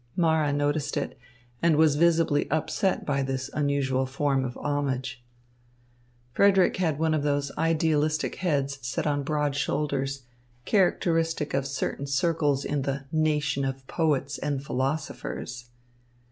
Mara 0.15 0.51
noticed 0.51 0.97
it, 0.97 1.15
and 1.61 1.75
was 1.75 1.95
visibly 1.95 2.49
upset 2.49 3.05
by 3.05 3.21
this 3.21 3.51
unusual 3.53 4.07
form 4.07 4.43
of 4.43 4.57
homage. 4.57 5.23
Frederick 6.33 6.77
had 6.77 6.97
one 6.97 7.13
of 7.13 7.21
those 7.21 7.51
idealistic 7.55 8.37
heads 8.37 8.79
set 8.81 9.05
on 9.05 9.21
broad 9.21 9.55
shoulders 9.55 10.23
characteristic 10.65 11.53
of 11.53 11.67
certain 11.67 12.07
circles 12.07 12.65
in 12.65 12.81
the 12.81 13.05
"nation 13.11 13.63
of 13.63 13.85
poets 13.85 14.39
and 14.39 14.63
philosophers." 14.63 15.69